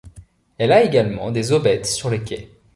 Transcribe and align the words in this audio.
Elle 0.57 0.71
a 0.71 0.81
également 0.81 1.29
des 1.29 1.51
aubettes 1.51 1.85
sur 1.85 2.09
les 2.09 2.23
quais. 2.23 2.49